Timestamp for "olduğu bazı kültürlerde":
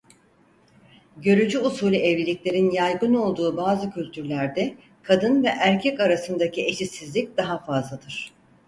3.13-4.75